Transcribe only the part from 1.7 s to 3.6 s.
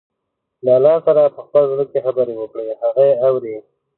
زړه کې خبرې وکړئ، هغه يې اوري.